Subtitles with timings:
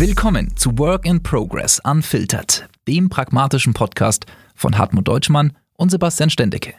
[0.00, 6.74] Willkommen zu Work in Progress Unfiltered, dem pragmatischen Podcast von Hartmut Deutschmann und Sebastian Stendecke.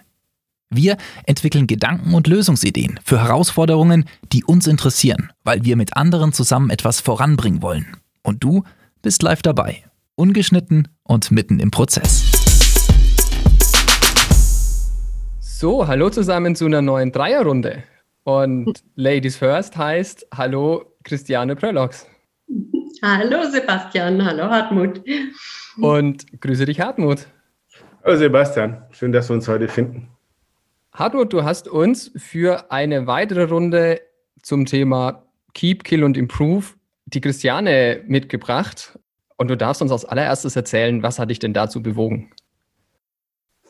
[0.69, 0.95] Wir
[1.25, 7.01] entwickeln Gedanken und Lösungsideen für Herausforderungen, die uns interessieren, weil wir mit anderen zusammen etwas
[7.01, 7.87] voranbringen wollen.
[8.23, 8.63] Und du
[9.01, 9.83] bist live dabei,
[10.15, 12.23] ungeschnitten und mitten im Prozess.
[15.41, 17.83] So, hallo zusammen zu einer neuen Dreierrunde.
[18.23, 22.07] Und Ladies First heißt Hallo Christiane Prölox.
[23.01, 25.01] Hallo Sebastian, hallo Hartmut.
[25.77, 27.27] Und grüße dich Hartmut.
[28.03, 30.09] Hallo Sebastian, schön, dass wir uns heute finden.
[30.91, 34.01] Hartmut, du hast uns für eine weitere Runde
[34.41, 35.23] zum Thema
[35.53, 36.65] Keep, Kill und Improve
[37.05, 38.99] die Christiane mitgebracht.
[39.37, 42.31] Und du darfst uns als allererstes erzählen, was hat dich denn dazu bewogen?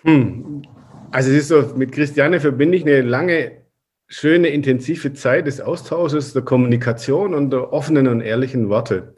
[0.02, 0.64] Hm.
[1.12, 3.59] Also es ist so, mit Christiane verbinde ich eine lange,
[4.10, 9.14] schöne, intensive Zeit des Austausches, der Kommunikation und der offenen und ehrlichen Worte.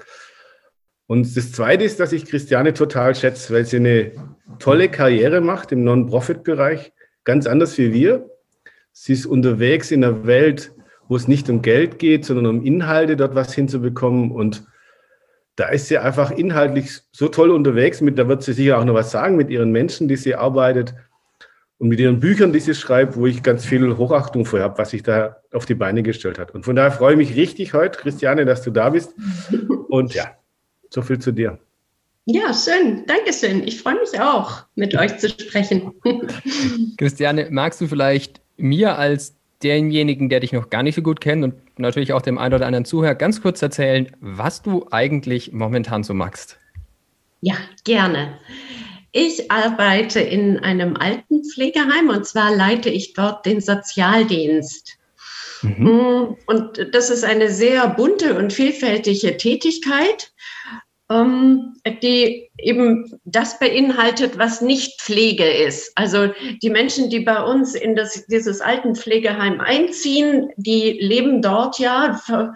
[1.08, 4.12] Und das Zweite ist, dass ich Christiane total schätze, weil sie eine
[4.60, 6.92] tolle Karriere macht im Non-Profit-Bereich
[7.24, 8.30] ganz anders wie wir.
[8.92, 10.74] Sie ist unterwegs in einer Welt,
[11.08, 14.32] wo es nicht um Geld geht, sondern um Inhalte, dort was hinzubekommen.
[14.32, 14.66] Und
[15.56, 18.02] da ist sie einfach inhaltlich so toll unterwegs.
[18.02, 20.94] Mit, da wird sie sicher auch noch was sagen mit ihren Menschen, die sie arbeitet
[21.82, 24.92] und mit ihren Büchern, die sie schreibt, wo ich ganz viel Hochachtung vor habe, was
[24.92, 26.54] sich da auf die Beine gestellt hat.
[26.54, 29.16] Und von daher freue ich mich richtig heute, Christiane, dass du da bist.
[29.90, 30.26] Und ja,
[30.92, 31.58] so viel zu dir.
[32.26, 33.04] Ja, schön.
[33.08, 33.68] Dankeschön.
[33.68, 35.92] Ich freue mich auch, mit euch zu sprechen.
[37.00, 41.44] Christiane, magst du vielleicht mir als denjenigen, der dich noch gar nicht so gut kennt
[41.44, 46.04] und natürlich auch dem einen oder anderen Zuhörer ganz kurz erzählen, was du eigentlich momentan
[46.04, 46.60] so magst?
[47.42, 48.38] Ja, gerne.
[49.12, 54.98] Ich arbeite in einem Altenpflegeheim und zwar leite ich dort den Sozialdienst.
[55.62, 55.86] Mhm.
[55.86, 60.32] Mm, und das ist eine sehr bunte und vielfältige Tätigkeit
[61.12, 65.92] ähm, die eben das beinhaltet, was nicht Pflege ist.
[65.96, 66.30] Also
[66.62, 72.54] die Menschen, die bei uns in das, dieses Altenpflegeheim einziehen, die leben dort ja, ver,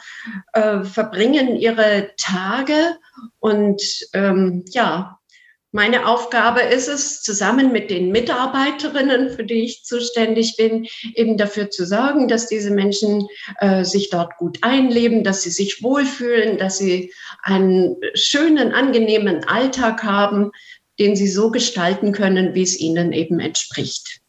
[0.54, 2.98] äh, verbringen ihre Tage
[3.40, 3.82] und
[4.14, 5.20] ähm, ja,
[5.76, 11.70] meine Aufgabe ist es, zusammen mit den Mitarbeiterinnen, für die ich zuständig bin, eben dafür
[11.70, 13.28] zu sorgen, dass diese Menschen
[13.60, 17.12] äh, sich dort gut einleben, dass sie sich wohlfühlen, dass sie
[17.44, 20.52] einen schönen, angenehmen Alltag haben,
[20.98, 24.22] den sie so gestalten können, wie es ihnen eben entspricht.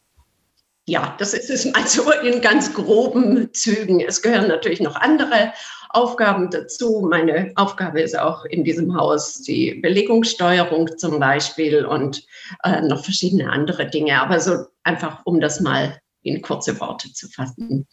[0.88, 4.00] Ja, das ist es mal so in ganz groben Zügen.
[4.00, 5.52] Es gehören natürlich noch andere
[5.96, 7.06] Aufgaben dazu.
[7.08, 12.26] Meine Aufgabe ist auch in diesem Haus die Belegungssteuerung zum Beispiel und
[12.64, 14.20] äh, noch verschiedene andere Dinge.
[14.20, 17.86] Aber so einfach, um das mal in kurze Worte zu fassen.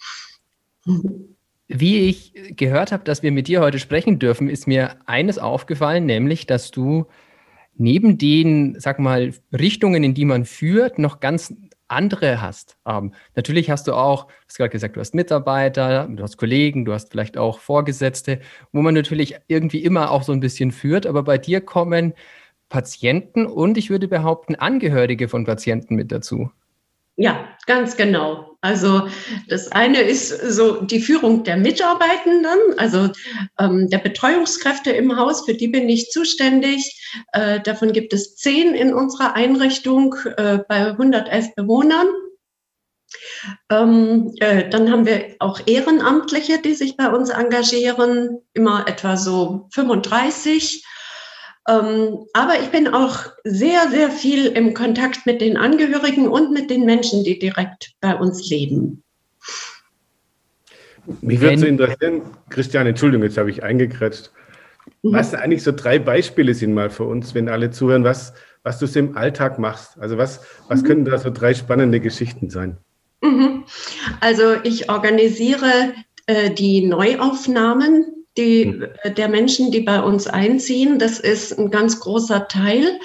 [1.70, 6.06] Wie ich gehört habe, dass wir mit dir heute sprechen dürfen, ist mir eines aufgefallen,
[6.06, 7.06] nämlich, dass du
[7.76, 11.54] neben den, sag mal, Richtungen, in die man führt, noch ganz
[11.94, 12.78] andere hast.
[12.86, 16.86] Ähm, natürlich hast du auch, du hast gerade gesagt, du hast Mitarbeiter, du hast Kollegen,
[16.86, 18.40] du hast vielleicht auch Vorgesetzte,
[18.72, 22.14] wo man natürlich irgendwie immer auch so ein bisschen führt, aber bei dir kommen
[22.70, 26.50] Patienten und ich würde behaupten Angehörige von Patienten mit dazu.
[27.16, 28.58] Ja, ganz genau.
[28.62, 29.08] Also
[29.50, 33.10] das eine ist so die Führung der Mitarbeitenden, also
[33.60, 37.00] ähm, der Betreuungskräfte im Haus, für die bin ich zuständig.
[37.34, 42.08] Äh, davon gibt es zehn in unserer Einrichtung äh, bei 111 Bewohnern.
[43.70, 49.68] Ähm, äh, dann haben wir auch Ehrenamtliche, die sich bei uns engagieren, immer etwa so
[49.74, 50.84] 35.
[51.68, 56.70] Ähm, aber ich bin auch sehr, sehr viel im Kontakt mit den Angehörigen und mit
[56.70, 59.04] den Menschen, die direkt bei uns leben.
[61.22, 64.32] Mich würde so interessieren, Christian, Entschuldigung, jetzt habe ich eingekratzt.
[65.02, 65.14] Mhm.
[65.14, 68.88] Was eigentlich so drei Beispiele sind mal für uns, wenn alle zuhören, was, was du
[68.88, 69.98] so im Alltag machst?
[70.00, 70.88] Also was, was mhm.
[70.88, 72.78] können da so drei spannende Geschichten sein?
[73.22, 73.64] Mhm.
[74.20, 75.94] Also ich organisiere
[76.26, 78.88] äh, die Neuaufnahmen die, hm.
[79.04, 81.00] äh, der Menschen, die bei uns einziehen.
[81.00, 83.00] Das ist ein ganz großer Teil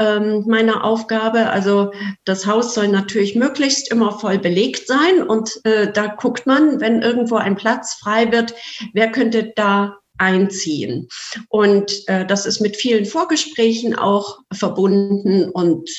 [0.00, 1.50] ähm, meiner Aufgabe.
[1.50, 1.92] Also
[2.24, 7.02] das Haus soll natürlich möglichst immer voll belegt sein und äh, da guckt man, wenn
[7.02, 8.54] irgendwo ein Platz frei wird,
[8.92, 11.08] wer könnte da einziehen.
[11.48, 15.90] Und äh, das ist mit vielen Vorgesprächen auch verbunden und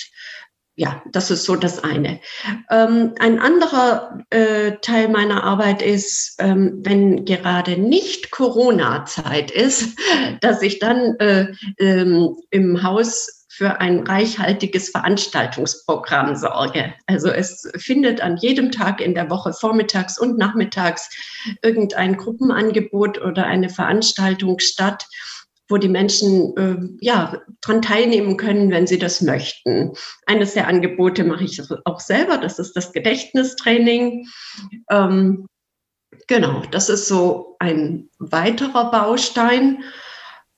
[0.79, 2.19] ja, das ist so das eine.
[2.69, 9.97] Ähm, ein anderer äh, Teil meiner Arbeit ist, ähm, wenn gerade nicht Corona-Zeit ist,
[10.41, 11.47] dass ich dann äh,
[11.79, 16.93] ähm, im Haus für ein reichhaltiges Veranstaltungsprogramm sorge.
[17.07, 21.09] Also es findet an jedem Tag in der Woche vormittags und nachmittags
[21.63, 25.07] irgendein Gruppenangebot oder eine Veranstaltung statt
[25.69, 29.93] wo die Menschen äh, ja dran teilnehmen können, wenn sie das möchten.
[30.25, 34.27] Eines der Angebote mache ich auch selber, das ist das Gedächtnistraining.
[34.89, 35.47] Ähm,
[36.27, 39.83] genau, das ist so ein weiterer Baustein.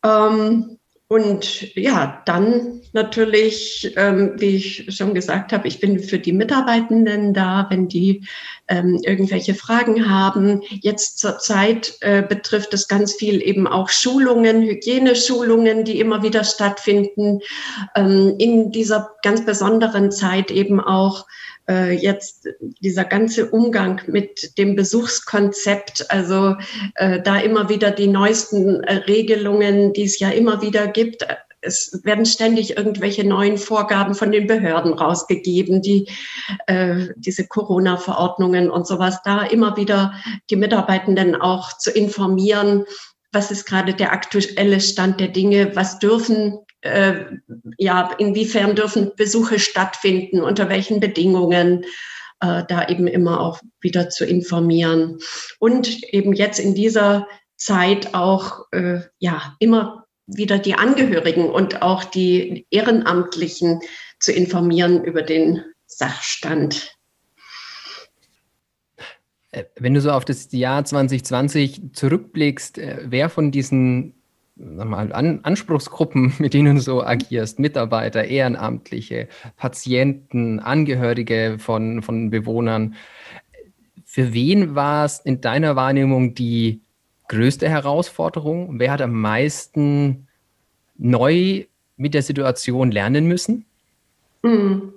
[0.03, 0.77] Ähm,
[1.07, 7.33] und ja, dann natürlich, ähm, wie ich schon gesagt habe, ich bin für die Mitarbeitenden
[7.33, 8.25] da, wenn die
[8.67, 10.61] ähm, irgendwelche Fragen haben.
[10.69, 16.43] Jetzt zur Zeit äh, betrifft es ganz viel eben auch Schulungen, Hygieneschulungen, die immer wieder
[16.43, 17.39] stattfinden.
[17.95, 21.25] Ähm, in dieser ganz besonderen Zeit eben auch
[21.69, 26.55] äh, jetzt dieser ganze Umgang mit dem Besuchskonzept, also
[26.95, 31.25] äh, da immer wieder die neuesten äh, Regelungen, die es ja immer wieder gibt.
[31.61, 36.07] Es werden ständig irgendwelche neuen Vorgaben von den Behörden rausgegeben, die
[36.67, 40.13] äh, diese Corona-Verordnungen und sowas, da immer wieder
[40.49, 42.85] die Mitarbeitenden auch zu informieren,
[43.31, 47.25] was ist gerade der aktuelle Stand der Dinge, was dürfen äh,
[47.77, 51.83] ja, inwiefern dürfen Besuche stattfinden, unter welchen Bedingungen,
[52.39, 55.17] äh, da eben immer auch wieder zu informieren.
[55.59, 57.27] Und eben jetzt in dieser
[57.57, 59.98] Zeit auch, äh, ja, immer
[60.35, 63.81] wieder die Angehörigen und auch die Ehrenamtlichen
[64.19, 66.95] zu informieren über den Sachstand.
[69.51, 74.13] Äh, wenn du so auf das Jahr 2020 zurückblickst, äh, wer von diesen
[74.59, 82.95] mal, An Anspruchsgruppen, mit denen du so agierst, Mitarbeiter, Ehrenamtliche, Patienten, Angehörige von, von Bewohnern.
[84.03, 86.81] Für wen war es in deiner Wahrnehmung die
[87.29, 88.79] größte Herausforderung?
[88.79, 90.27] Wer hat am meisten
[90.97, 91.65] neu
[91.95, 93.65] mit der Situation lernen müssen?
[94.43, 94.93] Hm.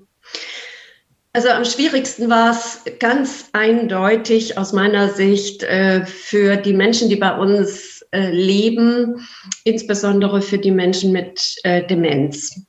[1.34, 7.16] Also am schwierigsten war es ganz eindeutig aus meiner Sicht äh, für die Menschen, die
[7.16, 9.26] bei uns äh, leben,
[9.64, 12.60] insbesondere für die Menschen mit äh, Demenz.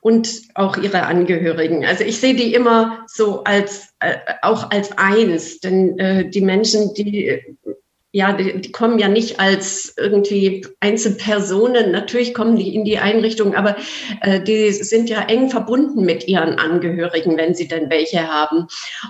[0.00, 1.84] Und auch ihre Angehörigen.
[1.84, 3.90] Also ich sehe die immer so als
[4.40, 7.38] auch als eins, denn die Menschen, die
[8.10, 11.92] ja, die, die, kommen ja nicht als irgendwie Einzelpersonen.
[11.92, 13.76] Natürlich kommen die in die Einrichtung, aber
[14.22, 18.66] äh, die sind ja eng verbunden mit ihren Angehörigen, wenn sie denn welche haben.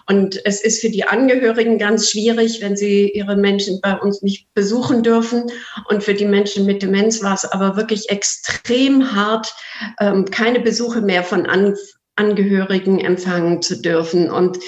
[0.06, 4.52] Und es ist für die Angehörigen ganz schwierig, wenn sie ihre Menschen bei uns nicht
[4.54, 5.44] besuchen dürfen.
[5.88, 9.54] Und für die Menschen mit Demenz war es aber wirklich extrem hart,
[10.00, 11.76] ähm, keine Besuche mehr von An
[12.16, 14.28] Angehörigen empfangen zu dürfen.
[14.28, 14.58] Und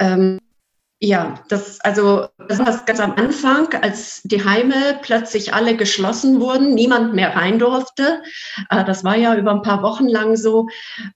[0.00, 0.40] ähm,
[1.00, 6.74] ja, das, also, das war ganz am Anfang, als die Heime plötzlich alle geschlossen wurden,
[6.74, 8.20] niemand mehr rein durfte.
[8.68, 10.68] Äh, das war ja über ein paar Wochen lang so.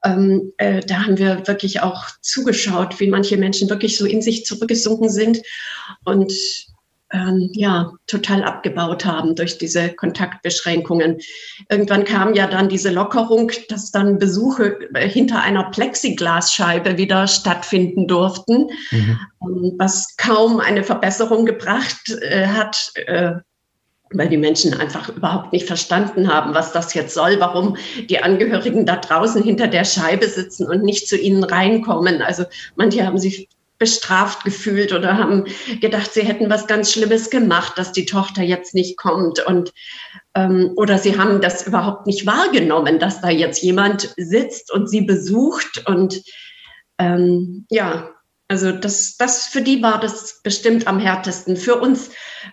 [0.05, 4.47] Ähm, äh, da haben wir wirklich auch zugeschaut, wie manche Menschen wirklich so in sich
[4.47, 5.43] zurückgesunken sind.
[6.05, 6.33] Und
[7.13, 11.19] ähm, ja, total abgebaut haben durch diese Kontaktbeschränkungen.
[11.71, 18.09] Irgendwann kam ja dann diese Lockerung, dass dann Besuche äh, hinter einer Plexiglasscheibe wieder stattfinden
[18.09, 19.19] durften, mhm.
[19.43, 22.93] Ähm, was kaum eine Verbesserung gebracht äh, hat.
[23.07, 23.33] Äh,
[24.15, 27.79] weil die Menschen einfach überhaupt nicht verstanden haben, was das jetzt soll, warum
[28.11, 32.21] die Angehörigen da draußen hinter der Scheibe sitzen und nicht zu ihnen reinkommen.
[32.21, 32.45] Also
[32.77, 33.49] manche haben sich
[33.83, 35.47] bestraft gefühlt oder haben
[35.81, 39.45] gedacht, sie hätten was ganz Schlimmes gemacht, dass die Tochter jetzt nicht kommt.
[39.45, 39.73] Und
[40.37, 45.01] ähm, oder sie haben das überhaupt nicht wahrgenommen, dass da jetzt jemand sitzt und sie
[45.01, 45.83] besucht.
[45.89, 46.23] Und
[46.99, 48.11] ähm, ja,
[48.47, 51.57] also das, das für die war das bestimmt am härtesten.
[51.57, 52.11] Für uns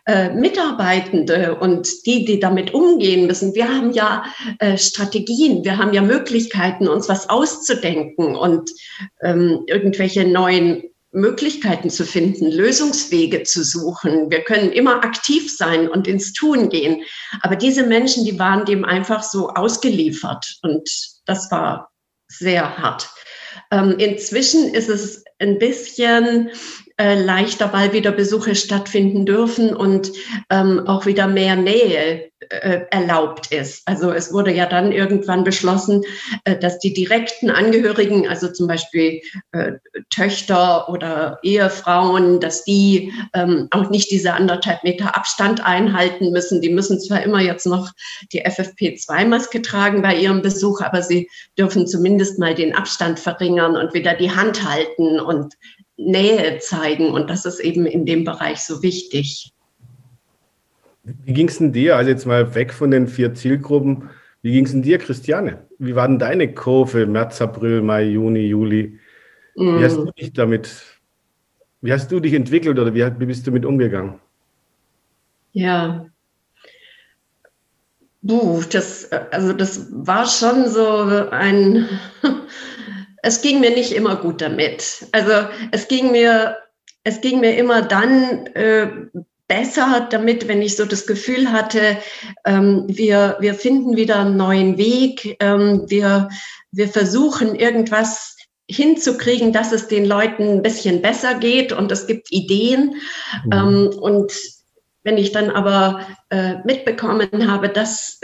[0.07, 4.23] äh, Mitarbeitende und die, die damit umgehen müssen, wir haben ja
[4.57, 8.71] äh, Strategien, wir haben ja Möglichkeiten, uns was auszudenken und
[9.21, 14.29] ähm, irgendwelche neuen Möglichkeiten zu finden, Lösungswege zu suchen.
[14.29, 17.03] Wir können immer aktiv sein und ins Tun gehen.
[17.41, 20.87] Aber diese Menschen, die waren dem einfach so ausgeliefert und
[21.25, 21.91] das war
[22.27, 23.09] sehr hart.
[23.71, 26.51] Ähm, inzwischen ist es ein bisschen
[26.99, 30.11] äh, leichter, weil wieder Besuche stattfinden dürfen und
[30.49, 33.87] ähm, auch wieder mehr Nähe äh, erlaubt ist.
[33.87, 36.03] Also es wurde ja dann irgendwann beschlossen,
[36.43, 39.21] äh, dass die direkten Angehörigen, also zum Beispiel
[39.53, 39.73] äh,
[40.09, 46.61] Töchter oder Ehefrauen, dass die ähm, auch nicht diese anderthalb Meter Abstand einhalten müssen.
[46.61, 47.91] Die müssen zwar immer jetzt noch
[48.33, 53.93] die FFP2-Maske tragen bei ihrem Besuch, aber sie dürfen zumindest mal den Abstand verringern und
[53.93, 55.55] wieder die Hand halten und
[55.99, 57.11] Nähe zeigen.
[57.11, 59.53] Und das ist eben in dem Bereich so wichtig.
[61.03, 64.09] Wie ging es denn dir, also jetzt mal weg von den vier Zielgruppen,
[64.41, 65.65] wie ging es denn dir, Christiane?
[65.79, 68.99] Wie war denn deine Kurve März, April, Mai, Juni, Juli?
[69.55, 70.05] Wie hast mm.
[70.05, 70.69] du dich damit,
[71.81, 74.19] wie hast du dich entwickelt oder wie, bist du damit umgegangen?
[75.51, 76.05] Ja,
[78.21, 81.87] Buh, das, also das war schon so ein,
[83.23, 85.07] es ging mir nicht immer gut damit.
[85.11, 86.57] Also es ging mir,
[87.03, 88.87] es ging mir immer dann äh,
[89.47, 91.97] besser damit, wenn ich so das Gefühl hatte,
[92.45, 96.29] ähm, wir, wir finden wieder einen neuen Weg, ähm, wir,
[96.71, 98.37] wir versuchen irgendwas
[98.69, 102.95] hinzukriegen, dass es den Leuten ein bisschen besser geht und es gibt Ideen.
[103.45, 103.51] Mhm.
[103.51, 104.31] Ähm, und
[105.03, 108.19] wenn ich dann aber äh, mitbekommen habe, dass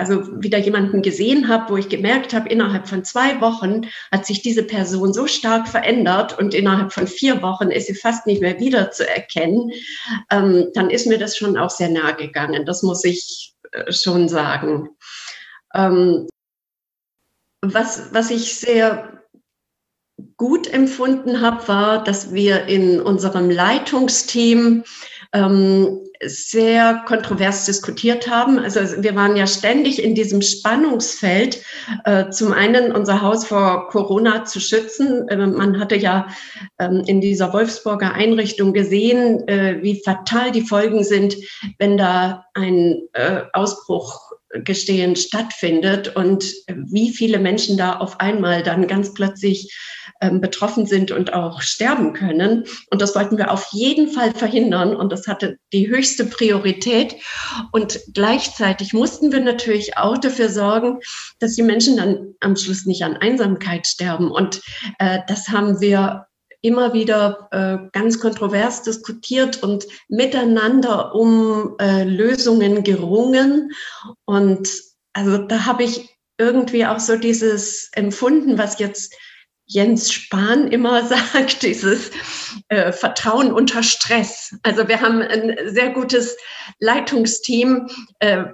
[0.00, 4.40] also wieder jemanden gesehen habe, wo ich gemerkt habe, innerhalb von zwei Wochen hat sich
[4.40, 8.58] diese Person so stark verändert und innerhalb von vier Wochen ist sie fast nicht mehr
[8.58, 9.70] wiederzuerkennen,
[10.30, 12.64] ähm, dann ist mir das schon auch sehr nahe gegangen.
[12.64, 14.88] Das muss ich äh, schon sagen.
[15.74, 16.26] Ähm,
[17.60, 19.22] was, was ich sehr
[20.38, 24.84] gut empfunden habe, war, dass wir in unserem Leitungsteam
[25.34, 28.58] ähm, sehr kontrovers diskutiert haben.
[28.58, 31.62] Also wir waren ja ständig in diesem Spannungsfeld,
[32.04, 35.28] äh, zum einen unser Haus vor Corona zu schützen.
[35.28, 36.28] Äh, man hatte ja
[36.78, 41.36] ähm, in dieser Wolfsburger Einrichtung gesehen, äh, wie fatal die Folgen sind,
[41.78, 48.88] wenn da ein äh, Ausbruch Gestehen stattfindet und wie viele Menschen da auf einmal dann
[48.88, 49.72] ganz plötzlich
[50.20, 52.64] ähm, betroffen sind und auch sterben können.
[52.90, 57.16] Und das wollten wir auf jeden Fall verhindern und das hatte die höchste Priorität.
[57.72, 60.98] Und gleichzeitig mussten wir natürlich auch dafür sorgen,
[61.38, 64.30] dass die Menschen dann am Schluss nicht an Einsamkeit sterben.
[64.30, 64.60] Und
[64.98, 66.26] äh, das haben wir
[66.62, 73.72] immer wieder äh, ganz kontrovers diskutiert und miteinander um äh, Lösungen gerungen.
[74.24, 74.68] Und
[75.12, 79.14] also da habe ich irgendwie auch so dieses empfunden, was jetzt
[79.72, 82.10] Jens Spahn immer sagt, dieses
[82.68, 84.56] äh, Vertrauen unter Stress.
[84.64, 86.36] Also wir haben ein sehr gutes
[86.80, 88.44] Leitungsteam, äh,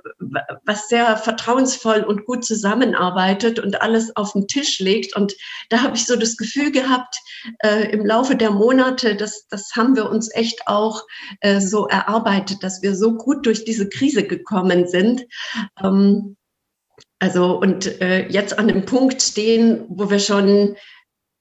[0.65, 5.17] was sehr vertrauensvoll und gut zusammenarbeitet und alles auf den Tisch legt.
[5.17, 5.35] Und
[5.71, 7.17] da habe ich so das Gefühl gehabt,
[7.61, 11.03] äh, im Laufe der Monate, das, das haben wir uns echt auch
[11.41, 15.25] äh, so erarbeitet, dass wir so gut durch diese Krise gekommen sind.
[15.83, 16.37] Ähm,
[17.19, 20.77] also und äh, jetzt an dem Punkt stehen, wo wir schon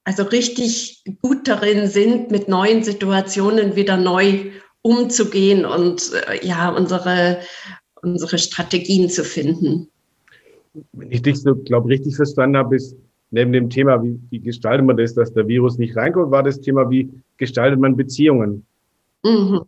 [0.06, 7.38] also richtig gut darin sind, mit neuen Situationen wieder neu umzugehen und äh, ja, unsere,
[8.02, 9.88] unsere Strategien zu finden.
[10.92, 12.96] Wenn ich dich so, glaube richtig verstanden habe, ist
[13.32, 16.60] neben dem Thema, wie, wie gestaltet man das, dass der Virus nicht reinkommt, war das
[16.60, 18.64] Thema, wie gestaltet man Beziehungen.
[19.24, 19.62] Mhm.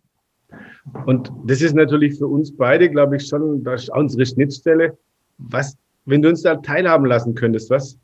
[1.07, 4.97] Und das ist natürlich für uns beide, glaube ich, schon unsere Schnittstelle.
[5.38, 7.99] Was, wenn du uns da teilhaben lassen könntest, was,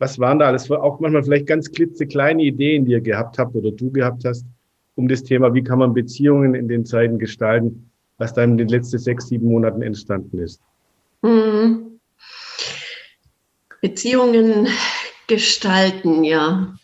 [0.00, 0.70] was waren da alles?
[0.70, 4.46] Auch manchmal vielleicht ganz klitzekleine Ideen, die ihr gehabt habt oder du gehabt hast,
[4.96, 8.68] um das Thema, wie kann man Beziehungen in den Zeiten gestalten, was da in den
[8.68, 10.60] letzten sechs, sieben Monaten entstanden ist.
[11.22, 12.00] Mhm.
[13.82, 14.68] Beziehungen
[15.26, 16.74] gestalten, ja.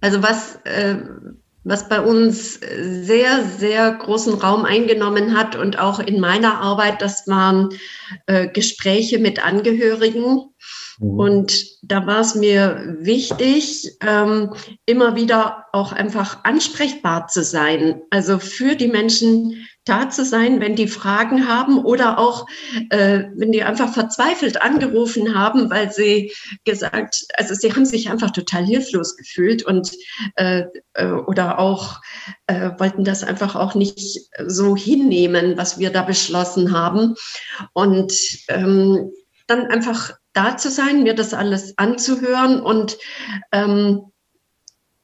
[0.00, 0.96] Also was, äh,
[1.64, 7.26] was bei uns sehr, sehr großen Raum eingenommen hat und auch in meiner Arbeit, das
[7.28, 7.70] waren
[8.26, 10.52] äh, Gespräche mit Angehörigen
[11.02, 11.18] Mhm.
[11.18, 14.54] Und da war es mir wichtig, ähm,
[14.86, 18.02] immer wieder auch einfach ansprechbar zu sein.
[18.10, 22.46] Also für die Menschen da zu sein, wenn die Fragen haben oder auch,
[22.90, 26.32] äh, wenn die einfach verzweifelt angerufen haben, weil sie
[26.64, 29.92] gesagt, also sie haben sich einfach total hilflos gefühlt und
[30.36, 32.00] äh, äh oder auch
[32.46, 37.14] äh, wollten das einfach auch nicht so hinnehmen, was wir da beschlossen haben.
[37.72, 38.12] Und
[38.48, 39.10] ähm,
[39.46, 42.98] dann einfach da zu sein, mir das alles anzuhören und
[43.50, 44.12] ähm,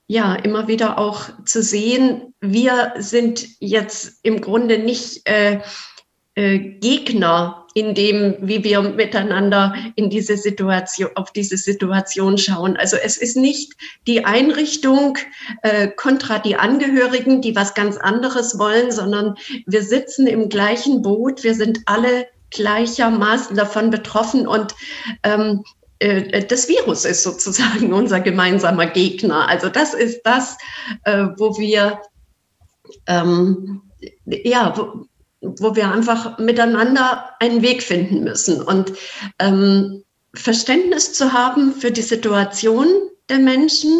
[0.06, 5.60] ja, immer wieder auch zu sehen, wir sind jetzt im Grunde nicht äh,
[6.34, 12.76] äh, Gegner in dem, wie wir miteinander in diese Situation, auf diese Situation schauen.
[12.76, 13.74] Also es ist nicht
[14.06, 15.18] die Einrichtung
[15.62, 21.44] äh, kontra die Angehörigen, die was ganz anderes wollen, sondern wir sitzen im gleichen Boot.
[21.44, 24.74] Wir sind alle gleichermaßen davon betroffen und
[25.22, 25.62] ähm,
[25.98, 29.48] äh, das Virus ist sozusagen unser gemeinsamer Gegner.
[29.48, 30.56] Also das ist das,
[31.04, 32.00] äh, wo wir
[33.06, 33.82] ähm,
[34.26, 35.06] ja, wo,
[35.40, 38.92] wo, wir einfach miteinander einen Weg finden müssen und
[39.38, 40.02] ähm,
[40.34, 42.86] Verständnis zu haben für die Situation
[43.28, 43.90] der Menschen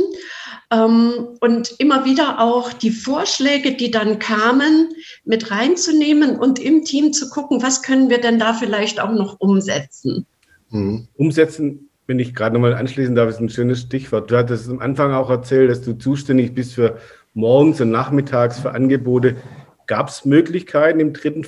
[0.71, 4.91] ähm, und immer wieder auch die Vorschläge, die dann kamen,
[5.25, 9.41] mit reinzunehmen und im Team zu gucken, was können wir denn da vielleicht auch noch
[9.41, 10.27] umsetzen.
[10.71, 11.09] Mhm.
[11.15, 14.31] Umsetzen, wenn ich gerade nochmal anschließen darf, ist ein schönes Stichwort.
[14.31, 16.99] Du hattest am Anfang auch erzählt, dass du zuständig bist für
[17.35, 19.37] morgens und nachmittags für Angebote.
[19.87, 21.47] Gab es Möglichkeiten, im dritten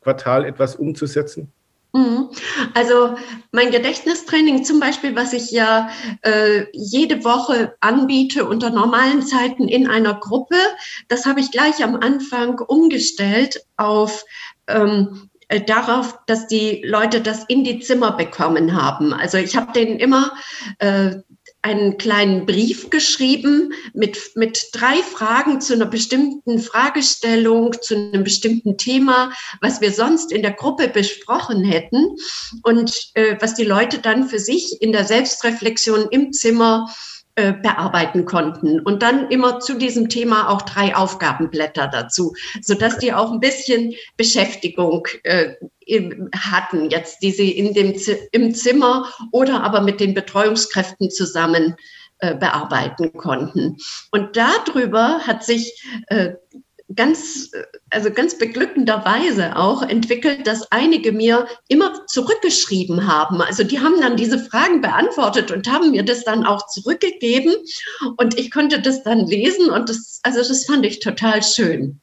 [0.00, 1.52] Quartal etwas umzusetzen?
[1.92, 2.28] Mhm.
[2.74, 3.16] Also
[3.50, 5.90] mein Gedächtnistraining zum Beispiel, was ich ja
[6.22, 10.56] äh, jede Woche anbiete unter normalen Zeiten in einer Gruppe,
[11.08, 14.24] das habe ich gleich am Anfang umgestellt auf
[14.68, 19.12] ähm, äh, darauf, dass die Leute das in die Zimmer bekommen haben.
[19.12, 20.32] Also ich habe denen immer
[20.78, 21.16] äh,
[21.62, 28.78] einen kleinen Brief geschrieben mit, mit drei Fragen zu einer bestimmten Fragestellung, zu einem bestimmten
[28.78, 32.16] Thema, was wir sonst in der Gruppe besprochen hätten
[32.62, 36.86] und äh, was die Leute dann für sich in der Selbstreflexion im Zimmer
[37.40, 38.80] äh, bearbeiten konnten.
[38.80, 43.94] Und dann immer zu diesem Thema auch drei Aufgabenblätter dazu, sodass die auch ein bisschen
[44.18, 45.54] Beschäftigung äh,
[46.36, 47.94] hatten, jetzt die sie in dem,
[48.32, 51.76] im Zimmer oder aber mit den Betreuungskräften zusammen
[52.18, 53.78] äh, bearbeiten konnten.
[54.10, 56.32] Und darüber hat sich äh,
[56.94, 57.50] ganz,
[57.90, 63.40] also ganz beglückenderweise auch entwickelt, dass einige mir immer zurückgeschrieben haben.
[63.40, 67.54] Also die haben dann diese Fragen beantwortet und haben mir das dann auch zurückgegeben
[68.16, 72.00] und ich konnte das dann lesen und das, also das fand ich total schön.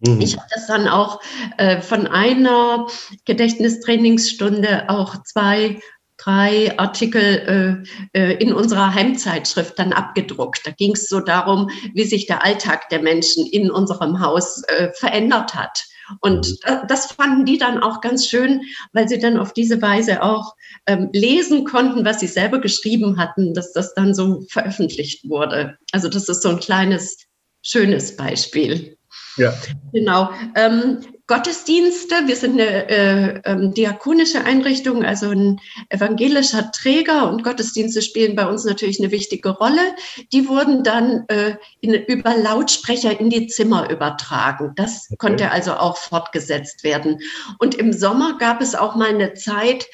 [0.00, 0.20] Mhm.
[0.20, 1.20] Ich habe das dann auch
[1.56, 2.86] äh, von einer
[3.24, 5.80] Gedächtnistrainingsstunde auch zwei
[6.18, 10.66] drei Artikel äh, äh, in unserer Heimzeitschrift dann abgedruckt.
[10.66, 14.90] Da ging es so darum, wie sich der Alltag der Menschen in unserem Haus äh,
[14.92, 15.84] verändert hat.
[16.20, 16.86] Und mhm.
[16.88, 20.54] das fanden die dann auch ganz schön, weil sie dann auf diese Weise auch
[20.86, 25.76] ähm, lesen konnten, was sie selber geschrieben hatten, dass das dann so veröffentlicht wurde.
[25.92, 27.18] Also das ist so ein kleines,
[27.62, 28.96] schönes Beispiel.
[29.36, 29.54] Ja.
[29.92, 30.30] Genau.
[30.54, 32.26] Ähm, Gottesdienste.
[32.26, 38.46] Wir sind eine äh, ähm, diakonische Einrichtung, also ein evangelischer Träger und Gottesdienste spielen bei
[38.46, 39.94] uns natürlich eine wichtige Rolle.
[40.32, 44.72] Die wurden dann äh, in, über Lautsprecher in die Zimmer übertragen.
[44.74, 45.16] Das okay.
[45.18, 47.18] konnte also auch fortgesetzt werden.
[47.58, 49.86] Und im Sommer gab es auch mal eine Zeit,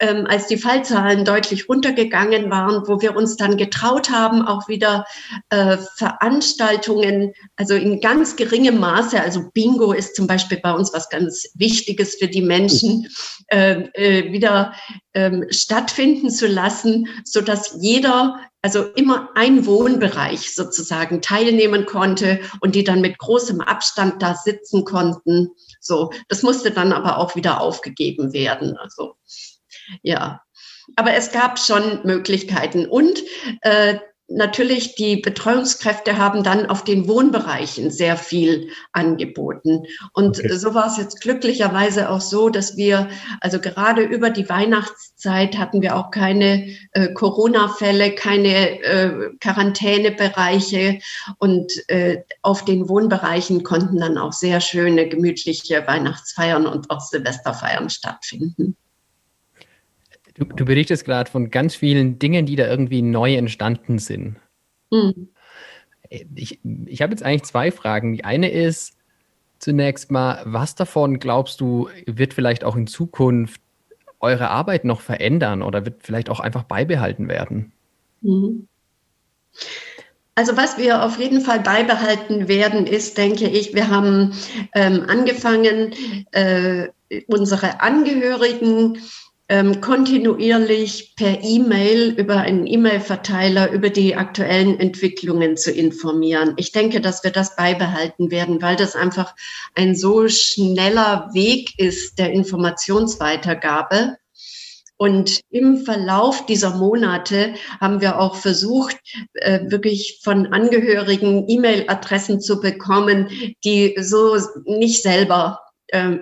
[0.00, 5.04] ähm, als die Fallzahlen deutlich runtergegangen waren, wo wir uns dann getraut haben, auch wieder
[5.50, 11.08] äh, Veranstaltungen, also in ganz geringem Maße, also Bingo ist zum Beispiel bei uns was
[11.08, 13.08] ganz Wichtiges für die Menschen,
[13.48, 14.74] äh, äh, wieder
[15.12, 22.74] äh, stattfinden zu lassen, so dass jeder also immer ein Wohnbereich sozusagen teilnehmen konnte und
[22.74, 25.50] die dann mit großem Abstand da sitzen konnten.
[25.80, 28.76] So, das musste dann aber auch wieder aufgegeben werden.
[28.76, 29.14] Also
[30.02, 30.42] ja,
[30.96, 33.22] aber es gab schon Möglichkeiten und
[33.62, 39.84] äh, natürlich die Betreuungskräfte haben dann auf den Wohnbereichen sehr viel angeboten.
[40.12, 40.56] Und okay.
[40.56, 43.08] so war es jetzt glücklicherweise auch so, dass wir,
[43.40, 51.00] also gerade über die Weihnachtszeit hatten wir auch keine äh, Corona-Fälle, keine äh, Quarantänebereiche
[51.38, 57.90] und äh, auf den Wohnbereichen konnten dann auch sehr schöne, gemütliche Weihnachtsfeiern und auch Silvesterfeiern
[57.90, 58.76] stattfinden.
[60.38, 64.36] Du, du berichtest gerade von ganz vielen Dingen, die da irgendwie neu entstanden sind.
[64.90, 65.28] Mhm.
[66.10, 68.14] Ich, ich habe jetzt eigentlich zwei Fragen.
[68.14, 68.96] Die eine ist
[69.58, 73.60] zunächst mal, was davon glaubst du, wird vielleicht auch in Zukunft
[74.20, 77.72] eure Arbeit noch verändern oder wird vielleicht auch einfach beibehalten werden?
[78.20, 78.68] Mhm.
[80.36, 84.32] Also was wir auf jeden Fall beibehalten werden, ist, denke ich, wir haben
[84.72, 85.92] ähm, angefangen,
[86.30, 86.88] äh,
[87.26, 88.98] unsere Angehörigen
[89.48, 96.52] ähm, kontinuierlich per E-Mail über einen E-Mail-Verteiler über die aktuellen Entwicklungen zu informieren.
[96.56, 99.34] Ich denke, dass wir das beibehalten werden, weil das einfach
[99.74, 104.18] ein so schneller Weg ist der Informationsweitergabe.
[105.00, 108.96] Und im Verlauf dieser Monate haben wir auch versucht,
[109.34, 113.28] äh, wirklich von Angehörigen E-Mail-Adressen zu bekommen,
[113.64, 115.60] die so nicht selber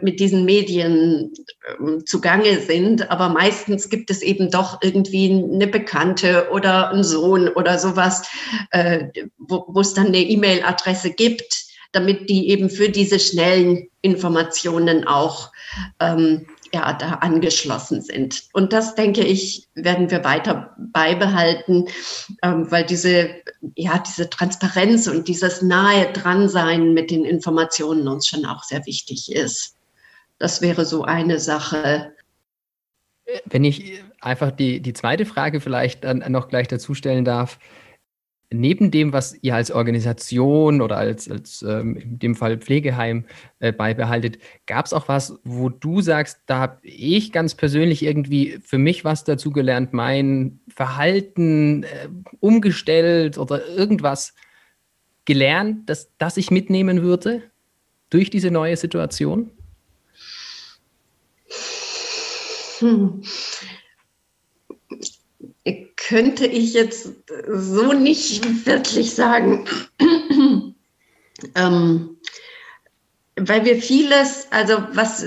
[0.01, 1.33] mit diesen Medien
[1.79, 3.11] ähm, zugange sind.
[3.11, 8.29] Aber meistens gibt es eben doch irgendwie eine Bekannte oder einen Sohn oder sowas,
[8.71, 9.07] äh,
[9.39, 15.51] wo es dann eine E-Mail-Adresse gibt, damit die eben für diese schnellen Informationen auch
[15.99, 18.45] ähm, ja, da angeschlossen sind.
[18.53, 21.87] Und das, denke ich, werden wir weiter beibehalten,
[22.43, 23.31] ähm, weil diese,
[23.75, 28.85] ja, diese Transparenz und dieses nahe dran sein mit den Informationen uns schon auch sehr
[28.87, 29.77] wichtig ist.
[30.39, 32.13] Das wäre so eine Sache.
[33.47, 37.59] Wenn ich einfach die, die zweite Frage vielleicht noch gleich dazu stellen darf,
[38.51, 43.25] neben dem, was ihr als Organisation oder als, als ähm, in dem Fall Pflegeheim
[43.59, 48.59] äh, beibehaltet, gab es auch was, wo du sagst, da habe ich ganz persönlich irgendwie
[48.63, 52.09] für mich was dazu gelernt, mein Verhalten äh,
[52.41, 54.35] umgestellt oder irgendwas
[55.25, 57.43] gelernt, dass das ich mitnehmen würde
[58.11, 59.51] durch diese neue Situation?
[62.79, 63.23] Hm.
[66.07, 67.09] Könnte ich jetzt
[67.49, 69.65] so nicht wirklich sagen.
[71.57, 72.17] ähm,
[73.35, 75.27] weil wir vieles, also was,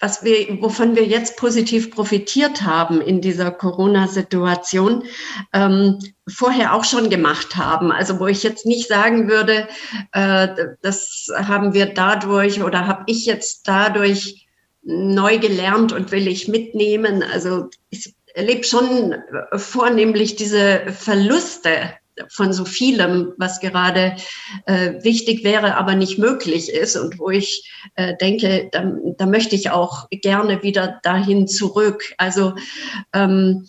[0.00, 5.04] was wir, wovon wir jetzt positiv profitiert haben in dieser Corona-Situation,
[5.52, 7.92] ähm, vorher auch schon gemacht haben.
[7.92, 9.68] Also wo ich jetzt nicht sagen würde,
[10.12, 10.48] äh,
[10.82, 14.48] das haben wir dadurch oder habe ich jetzt dadurch
[14.82, 17.22] neu gelernt und will ich mitnehmen.
[17.22, 19.14] Also ich erlebe schon
[19.56, 21.94] vornehmlich diese Verluste
[22.28, 24.16] von so vielem, was gerade
[24.66, 29.54] äh, wichtig wäre, aber nicht möglich ist und wo ich äh, denke, da, da möchte
[29.54, 32.14] ich auch gerne wieder dahin zurück.
[32.18, 32.54] Also
[33.14, 33.66] ähm,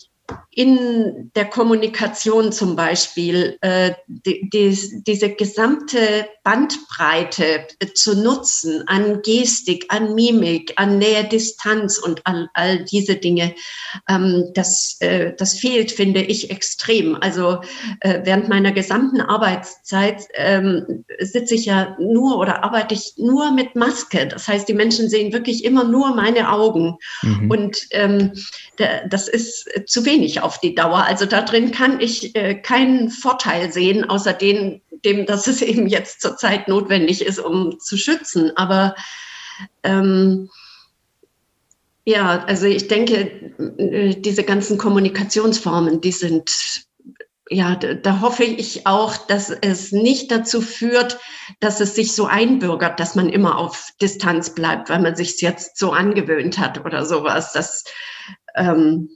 [0.53, 9.21] in der Kommunikation zum Beispiel äh, die, die, diese gesamte Bandbreite äh, zu nutzen an
[9.21, 13.55] Gestik, an Mimik, an Nähe, Distanz und all, all diese Dinge,
[14.09, 17.15] ähm, das, äh, das fehlt, finde ich, extrem.
[17.15, 17.61] Also
[18.01, 23.75] äh, während meiner gesamten Arbeitszeit ähm, sitze ich ja nur oder arbeite ich nur mit
[23.75, 24.27] Maske.
[24.27, 26.97] Das heißt, die Menschen sehen wirklich immer nur meine Augen.
[27.21, 27.49] Mhm.
[27.49, 28.33] Und ähm,
[29.07, 31.03] das ist zu wenig auf die Dauer.
[31.05, 35.87] Also da drin kann ich äh, keinen Vorteil sehen, außer den, dem, dass es eben
[35.87, 38.51] jetzt zurzeit notwendig ist, um zu schützen.
[38.55, 38.95] Aber
[39.83, 40.49] ähm,
[42.05, 43.31] ja, also ich denke,
[43.77, 46.85] äh, diese ganzen Kommunikationsformen, die sind,
[47.49, 51.19] ja, da, da, hoffe ich auch, dass es nicht dazu führt,
[51.59, 55.77] dass es sich so einbürgert, dass man immer auf Distanz bleibt, weil man sich jetzt
[55.77, 57.53] so angewöhnt hat oder sowas.
[57.53, 57.83] Das,
[58.55, 59.09] ähm,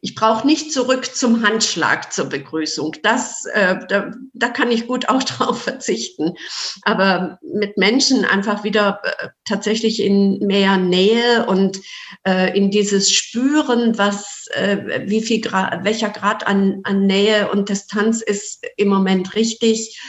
[0.00, 2.96] ich brauche nicht zurück zum Handschlag zur Begrüßung.
[3.02, 6.34] Das, äh, da, da kann ich gut auch drauf verzichten.
[6.82, 11.80] Aber mit Menschen einfach wieder äh, tatsächlich in mehr Nähe und
[12.26, 17.68] äh, in dieses Spüren, was, äh, wie viel Grad, welcher Grad an, an Nähe und
[17.68, 20.00] Distanz ist im Moment richtig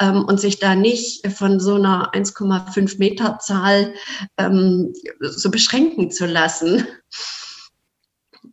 [0.00, 3.94] ähm, und sich da nicht von so einer 1,5 Meter Zahl
[4.36, 6.86] ähm, so beschränken zu lassen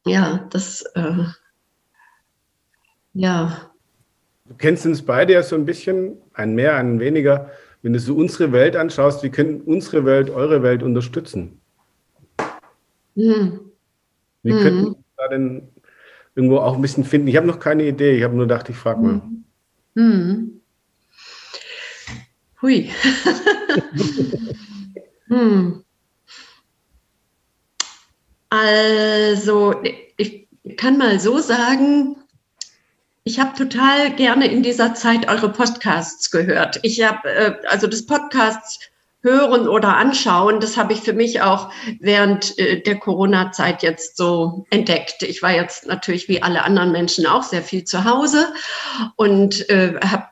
[0.06, 1.26] ja, das, äh,
[3.14, 3.72] ja.
[4.48, 7.50] Du kennst uns beide ja so ein bisschen, ein mehr, ein weniger.
[7.82, 11.62] Wenn du so unsere Welt anschaust, wie können unsere Welt eure Welt unterstützen?
[13.16, 13.60] Hm.
[14.44, 14.60] Wie hm.
[14.60, 15.70] könnten wir da denn
[16.36, 17.28] irgendwo auch ein bisschen finden?
[17.28, 19.22] Ich habe noch keine Idee, ich habe nur gedacht, ich frage mal.
[19.98, 20.12] Hm.
[20.12, 20.62] hm.
[22.62, 22.92] Hui.
[25.28, 25.85] hm.
[28.66, 29.76] Also,
[30.18, 30.48] ich
[30.78, 32.16] kann mal so sagen,
[33.24, 36.80] ich habe total gerne in dieser Zeit eure Podcasts gehört.
[36.82, 38.80] Ich habe äh, also das Podcasts
[39.22, 44.66] hören oder anschauen, das habe ich für mich auch während äh, der Corona-Zeit jetzt so
[44.70, 45.24] entdeckt.
[45.24, 48.54] Ich war jetzt natürlich wie alle anderen Menschen auch sehr viel zu Hause
[49.16, 50.28] und äh, habe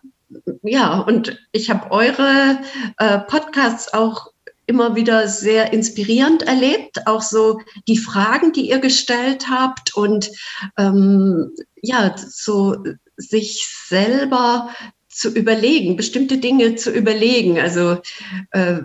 [0.63, 2.59] ja und ich habe eure
[2.97, 4.32] äh, Podcasts auch
[4.65, 10.29] immer wieder sehr inspirierend erlebt, auch so die Fragen, die ihr gestellt habt und
[10.77, 12.83] ähm, ja, so
[13.17, 14.69] sich selber
[15.09, 17.59] zu überlegen, bestimmte Dinge zu überlegen.
[17.59, 17.99] Also,
[18.51, 18.81] äh,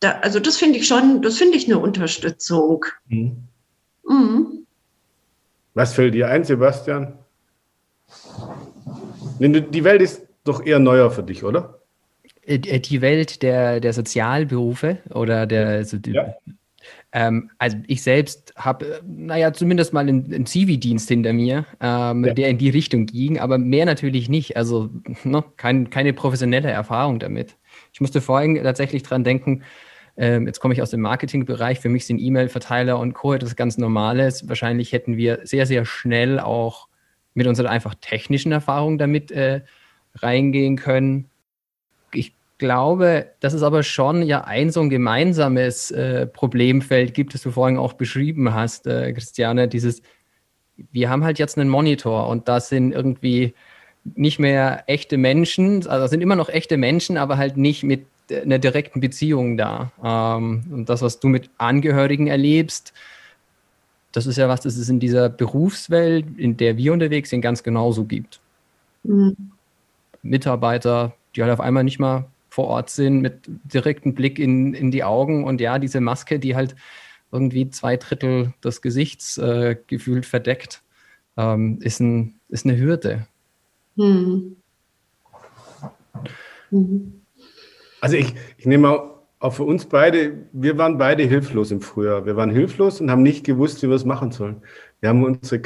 [0.00, 2.86] da, also das finde ich schon, das finde ich eine Unterstützung.
[3.08, 3.48] Mhm.
[4.08, 4.66] Mhm.
[5.74, 7.18] Was fällt dir ein, Sebastian?
[9.38, 11.81] Die Welt ist doch eher neuer für dich, oder?
[12.44, 16.34] Äh, die Welt der, der Sozialberufe oder der, also ja.
[17.12, 22.34] ähm, also ich selbst habe, naja, zumindest mal einen, einen Zivi-Dienst hinter mir, ähm, ja.
[22.34, 24.56] der in die Richtung ging, aber mehr natürlich nicht.
[24.56, 24.90] Also
[25.24, 27.56] ne, kein, keine professionelle Erfahrung damit.
[27.92, 29.62] Ich musste vorhin tatsächlich dran denken,
[30.16, 33.32] ähm, jetzt komme ich aus dem Marketingbereich, für mich sind E-Mail-Verteiler und Co.
[33.32, 34.48] etwas ganz Normales.
[34.48, 36.88] Wahrscheinlich hätten wir sehr, sehr schnell auch
[37.34, 39.62] mit unserer einfach technischen Erfahrung damit äh,
[40.16, 41.30] reingehen können
[42.62, 47.50] glaube, dass es aber schon ja ein so ein gemeinsames äh, Problemfeld gibt, das du
[47.50, 50.00] vorhin auch beschrieben hast, äh, Christiane, dieses,
[50.92, 53.52] wir haben halt jetzt einen Monitor und da sind irgendwie
[54.14, 58.60] nicht mehr echte Menschen, also sind immer noch echte Menschen, aber halt nicht mit einer
[58.60, 59.90] direkten Beziehung da.
[60.02, 62.92] Ähm, und das, was du mit Angehörigen erlebst,
[64.12, 67.64] das ist ja was, das es in dieser Berufswelt, in der wir unterwegs sind, ganz
[67.64, 68.40] genauso gibt.
[69.02, 69.36] Mhm.
[70.22, 74.90] Mitarbeiter, die halt auf einmal nicht mal vor Ort sind, mit direktem Blick in, in
[74.90, 76.76] die Augen und ja, diese Maske, die halt
[77.30, 80.82] irgendwie zwei Drittel des Gesichts äh, gefühlt verdeckt,
[81.38, 83.26] ähm, ist, ein, ist eine Hürde.
[83.96, 84.56] Hm.
[86.70, 87.22] Mhm.
[88.02, 92.26] Also ich, ich nehme auch für uns beide, wir waren beide hilflos im Frühjahr.
[92.26, 94.62] Wir waren hilflos und haben nicht gewusst, wie wir es machen sollen.
[95.00, 95.58] Wir haben unsere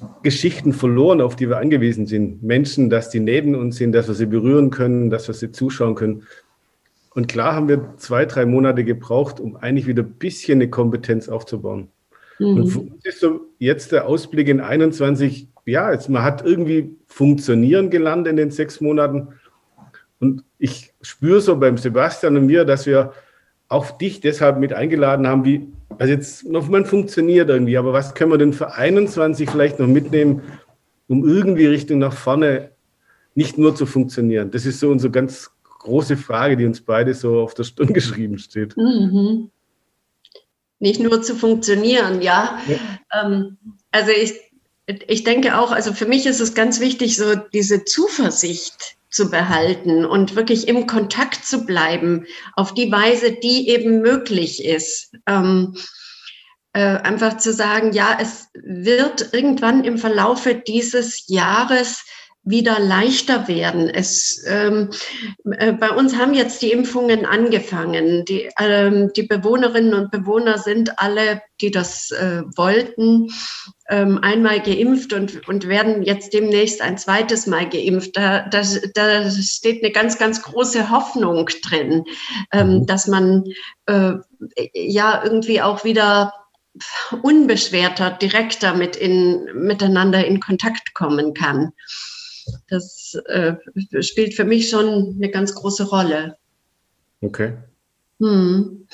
[0.00, 2.42] Kerngeschichten verloren, auf die wir angewiesen sind.
[2.42, 5.94] Menschen, dass die neben uns sind, dass wir sie berühren können, dass wir sie zuschauen
[5.94, 6.24] können.
[7.14, 11.28] Und klar haben wir zwei, drei Monate gebraucht, um eigentlich wieder ein bisschen eine Kompetenz
[11.28, 11.88] aufzubauen.
[12.38, 12.46] Mhm.
[12.56, 16.96] Und für uns ist so jetzt der Ausblick in 21, ja, jetzt, man hat irgendwie
[17.06, 19.28] funktionieren gelernt in den sechs Monaten.
[20.18, 23.12] Und ich spüre so beim Sebastian und mir, dass wir
[23.68, 25.68] auch dich deshalb mit eingeladen haben, wie,
[26.00, 29.86] also jetzt noch man funktioniert irgendwie, aber was können wir denn für 21 vielleicht noch
[29.86, 30.40] mitnehmen,
[31.08, 32.70] um irgendwie Richtung nach vorne
[33.34, 34.50] nicht nur zu funktionieren?
[34.50, 38.38] Das ist so unsere ganz große Frage, die uns beide so auf der Stirn geschrieben
[38.38, 38.78] steht.
[38.78, 39.50] Mhm.
[40.78, 42.58] Nicht nur zu funktionieren, ja.
[42.66, 42.78] ja.
[43.22, 43.58] Ähm,
[43.90, 44.40] also ich,
[45.06, 50.04] ich denke auch, also für mich ist es ganz wichtig, so diese Zuversicht zu behalten
[50.04, 55.12] und wirklich im Kontakt zu bleiben auf die Weise, die eben möglich ist.
[55.26, 55.76] Ähm,
[56.72, 62.04] äh, einfach zu sagen, ja, es wird irgendwann im Verlaufe dieses Jahres
[62.42, 63.88] wieder leichter werden.
[63.88, 64.90] Es, ähm,
[65.58, 68.24] äh, bei uns haben jetzt die Impfungen angefangen.
[68.24, 73.28] Die, ähm, die Bewohnerinnen und Bewohner sind alle, die das äh, wollten,
[73.90, 78.16] ähm, einmal geimpft und, und werden jetzt demnächst ein zweites Mal geimpft.
[78.16, 78.62] Da, da,
[78.94, 82.04] da steht eine ganz, ganz große Hoffnung drin,
[82.52, 82.86] ähm, mhm.
[82.86, 83.44] dass man
[83.84, 84.12] äh,
[84.72, 86.32] ja irgendwie auch wieder
[87.20, 91.72] unbeschwerter, direkter mit in, miteinander in Kontakt kommen kann
[92.68, 93.54] das äh,
[94.02, 96.36] spielt für mich schon eine ganz große Rolle.
[97.20, 97.54] Okay.
[98.20, 98.86] Hm.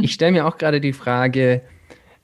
[0.00, 1.62] ich stelle mir auch gerade die Frage,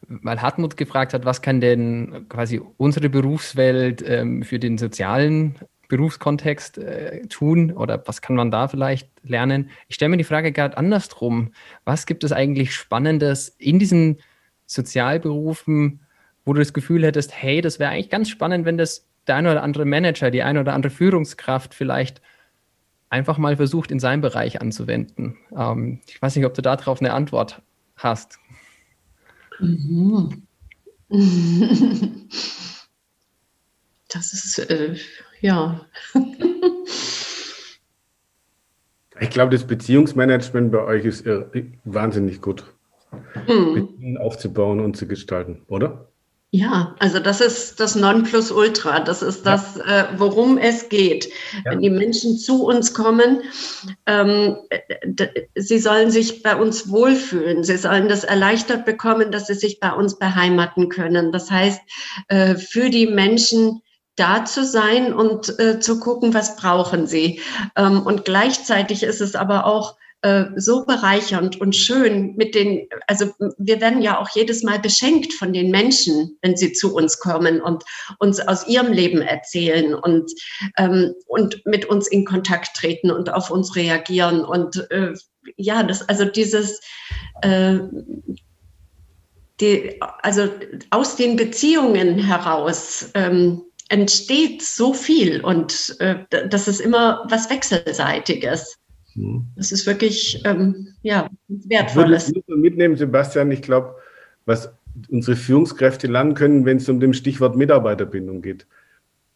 [0.08, 5.56] weil Hartmut gefragt hat, was kann denn quasi unsere Berufswelt ähm, für den sozialen
[5.88, 9.70] Berufskontext äh, tun oder was kann man da vielleicht lernen?
[9.88, 11.52] Ich stelle mir die Frage gerade andersrum.
[11.84, 14.18] Was gibt es eigentlich Spannendes in diesen
[14.66, 16.00] Sozialberufen,
[16.44, 19.50] wo du das Gefühl hättest, hey, das wäre eigentlich ganz spannend, wenn das der eine
[19.50, 22.20] oder andere Manager, die eine oder andere Führungskraft vielleicht
[23.08, 25.36] einfach mal versucht, in seinem Bereich anzuwenden.
[25.56, 27.62] Ähm, ich weiß nicht, ob du darauf eine Antwort
[27.96, 28.38] hast.
[29.60, 30.42] Mhm.
[34.14, 34.94] Das ist, äh,
[35.40, 35.86] ja.
[39.20, 41.26] ich glaube, das Beziehungsmanagement bei euch ist
[41.84, 42.64] wahnsinnig gut.
[43.48, 43.74] Mhm.
[43.74, 46.12] Beziehungen aufzubauen und zu gestalten, oder?
[46.54, 49.00] Ja, also das ist das Nonplusultra.
[49.00, 50.02] Das ist das, ja.
[50.02, 51.24] äh, worum es geht.
[51.24, 51.72] Ja.
[51.72, 53.42] Wenn die Menschen zu uns kommen,
[54.06, 54.58] ähm,
[55.56, 57.64] sie sollen sich bei uns wohlfühlen.
[57.64, 61.32] Sie sollen das erleichtert bekommen, dass sie sich bei uns beheimaten können.
[61.32, 61.80] Das heißt,
[62.28, 63.82] äh, für die Menschen
[64.14, 67.40] da zu sein und äh, zu gucken, was brauchen sie.
[67.74, 73.26] Ähm, und gleichzeitig ist es aber auch äh, so bereichernd und schön mit den, also
[73.58, 77.60] wir werden ja auch jedes Mal beschenkt von den Menschen, wenn sie zu uns kommen
[77.60, 77.84] und
[78.18, 80.32] uns aus ihrem Leben erzählen und,
[80.78, 84.46] ähm, und mit uns in Kontakt treten und auf uns reagieren.
[84.46, 85.12] Und äh,
[85.58, 86.80] ja, das, also dieses,
[87.42, 87.80] äh,
[89.60, 90.48] die, also
[90.88, 93.60] aus den Beziehungen heraus ähm,
[93.90, 98.78] entsteht so viel und äh, das ist immer was Wechselseitiges.
[99.14, 99.46] Mhm.
[99.56, 102.28] Das ist wirklich ähm, ja, wertvolles.
[102.28, 103.50] Ich würde mitnehmen, Sebastian.
[103.50, 103.96] Ich glaube,
[104.46, 104.72] was
[105.08, 108.66] unsere Führungskräfte lernen können, wenn es um das Stichwort Mitarbeiterbindung geht,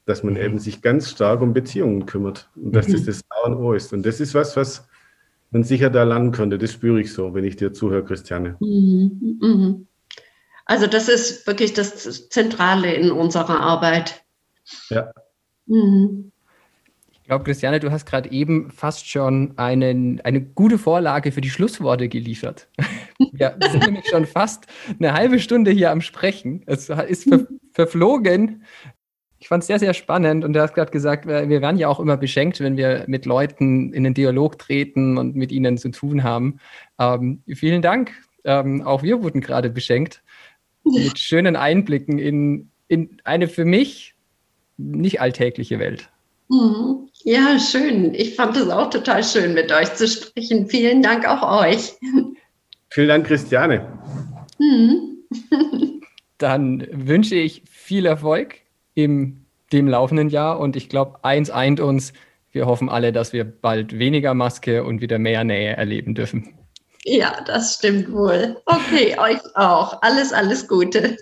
[0.04, 0.40] dass man mhm.
[0.40, 2.92] eben sich ganz stark um Beziehungen kümmert und dass mhm.
[2.92, 3.92] das das A und O ist.
[3.92, 4.86] Und das ist was, was
[5.50, 6.58] man sicher da lernen könnte.
[6.58, 8.56] Das spüre ich so, wenn ich dir zuhöre, Christiane.
[8.60, 9.38] Mhm.
[9.40, 9.84] mhm.
[10.64, 14.22] Also das ist wirklich das Zentrale in unserer Arbeit.
[14.90, 15.10] Ja.
[15.64, 16.30] Mhm.
[17.28, 21.50] Ich glaube, Christiane, du hast gerade eben fast schon einen, eine gute Vorlage für die
[21.50, 22.68] Schlussworte geliefert.
[23.32, 24.64] Wir sind nämlich schon fast
[24.98, 26.62] eine halbe Stunde hier am Sprechen.
[26.64, 28.64] Es ist ver verflogen.
[29.40, 32.00] Ich fand es sehr, sehr spannend und du hast gerade gesagt, wir werden ja auch
[32.00, 36.24] immer beschenkt, wenn wir mit Leuten in den Dialog treten und mit ihnen zu tun
[36.24, 36.60] haben.
[36.98, 38.12] Ähm, vielen Dank.
[38.44, 40.22] Ähm, auch wir wurden gerade beschenkt
[40.82, 44.14] mit schönen Einblicken in, in eine für mich
[44.78, 46.10] nicht alltägliche Welt.
[46.48, 47.07] Mhm.
[47.24, 48.14] Ja, schön.
[48.14, 50.68] Ich fand es auch total schön, mit euch zu sprechen.
[50.68, 51.94] Vielen Dank auch euch.
[52.90, 53.87] Vielen Dank, Christiane.
[54.59, 55.18] Mhm.
[56.38, 58.57] Dann wünsche ich viel Erfolg
[58.94, 62.12] im dem laufenden Jahr und ich glaube, eins eint uns.
[62.50, 66.54] Wir hoffen alle, dass wir bald weniger Maske und wieder mehr Nähe erleben dürfen.
[67.04, 68.57] Ja, das stimmt wohl.
[68.64, 70.00] Okay, euch auch.
[70.02, 71.16] Alles, alles Gute.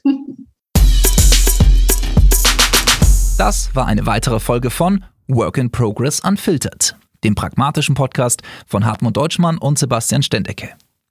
[3.39, 9.17] Das war eine weitere Folge von Work in Progress Unfiltered, dem pragmatischen Podcast von Hartmut
[9.17, 10.69] Deutschmann und Sebastian Stendecke.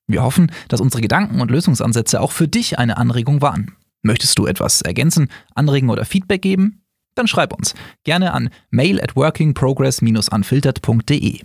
[0.08, 3.76] Wir hoffen, dass unsere Gedanken und Lösungsansätze auch für dich eine Anregung waren.
[4.04, 6.82] Möchtest du etwas ergänzen, anregen oder Feedback geben?
[7.16, 7.76] Dann schreib uns
[8.06, 11.42] gerne an mail at workingprogress-unfiltered.de.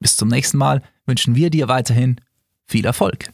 [0.00, 2.20] Bis zum nächsten Mal wünschen wir dir weiterhin
[2.66, 3.30] viel Erfolg.